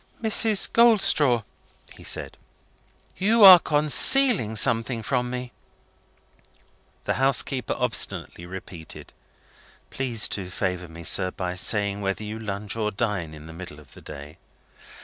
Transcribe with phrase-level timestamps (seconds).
[0.19, 0.73] "Mrs.
[0.73, 1.43] Goldstraw,"
[1.93, 2.35] he said,
[3.17, 5.51] "you are concealing something from me!"
[7.03, 9.13] The housekeeper obstinately repeated,
[9.91, 13.79] "Please to favour me, sir, by saying whether you lunch, or dine, in the middle
[13.79, 14.39] of the day?"